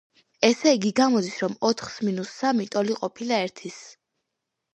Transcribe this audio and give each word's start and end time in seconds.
ესე 0.47 0.71
იგი, 0.77 0.91
გამოდის, 0.99 1.35
რომ 1.45 1.53
ოთხს 1.69 1.99
მინუს 2.07 2.33
სამი 2.41 2.67
ტოლი 2.77 2.97
ყოფილა 3.03 3.39
ერთის. 3.45 3.79